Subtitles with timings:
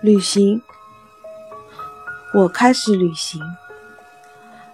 [0.00, 0.62] 旅行，
[2.32, 3.42] 我开始旅行，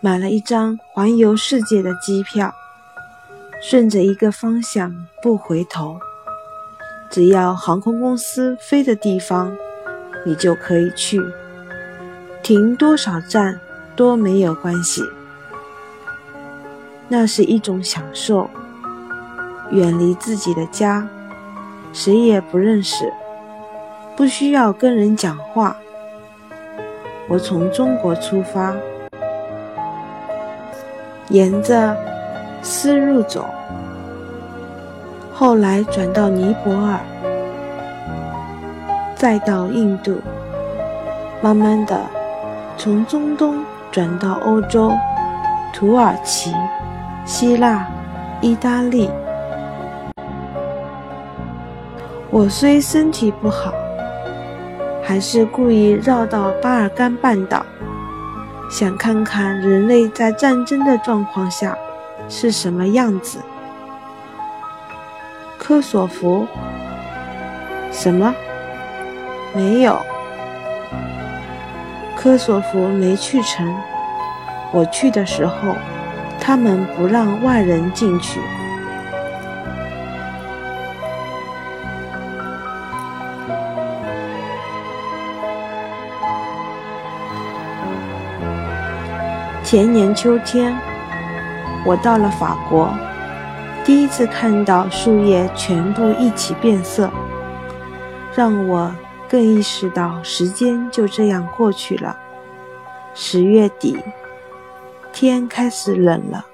[0.00, 2.54] 买了一张环游世界的机票，
[3.60, 5.98] 顺着一个方向不回头，
[7.10, 9.56] 只要航空公司飞的地方，
[10.24, 11.20] 你就可以去，
[12.40, 13.60] 停多少站
[13.96, 15.02] 都没有关系。
[17.08, 18.48] 那是一种享受，
[19.72, 21.08] 远离自己的家，
[21.92, 23.12] 谁也不认识。
[24.18, 25.76] 不需要跟人讲话。
[27.28, 28.74] 我从中国出发，
[31.28, 31.96] 沿着
[32.60, 33.44] 丝路走，
[35.32, 36.98] 后来转到尼泊尔，
[39.14, 40.20] 再到印度，
[41.40, 42.00] 慢慢的
[42.76, 43.62] 从中东
[43.92, 44.90] 转到欧洲，
[45.72, 46.52] 土耳其、
[47.24, 47.86] 希腊、
[48.40, 49.08] 意大利。
[52.32, 53.72] 我虽身体不好。
[55.08, 57.64] 还是故意绕到巴尔干半岛，
[58.70, 61.74] 想看看人类在战争的状况下
[62.28, 63.38] 是什么样子。
[65.56, 66.46] 科索弗？
[67.90, 68.34] 什么？
[69.54, 69.98] 没有。
[72.14, 73.66] 科索弗没去成。
[74.74, 75.74] 我去的时候，
[76.38, 78.38] 他们不让外人进去。
[89.70, 90.74] 前年秋天，
[91.84, 92.90] 我到了法国，
[93.84, 97.10] 第一次看到树叶全部一起变色，
[98.34, 98.90] 让我
[99.28, 102.18] 更意识到时间就这样过去了。
[103.12, 103.98] 十月底，
[105.12, 106.46] 天开始冷了，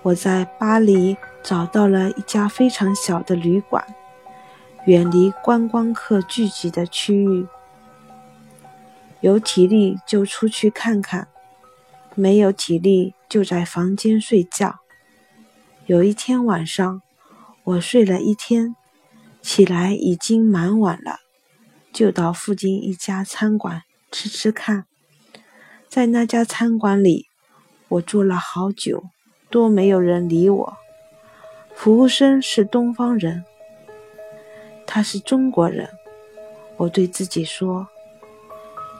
[0.00, 3.84] 我在巴黎找到了一家非常小的旅馆，
[4.86, 7.46] 远离观光客聚集的区域。
[9.20, 11.28] 有体力就出去看看。
[12.14, 14.80] 没有体力，就在房间睡觉。
[15.86, 17.02] 有一天晚上，
[17.64, 18.76] 我睡了一天，
[19.40, 21.20] 起来已经蛮晚了，
[21.92, 24.84] 就到附近一家餐馆吃吃看。
[25.88, 27.26] 在那家餐馆里，
[27.88, 29.04] 我坐了好久，
[29.50, 30.76] 都没有人理我。
[31.74, 33.44] 服务生是东方人，
[34.86, 35.88] 他是中国人。
[36.76, 37.88] 我对自己说，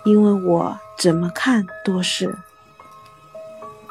[0.04, 2.38] 因为我怎么看都是。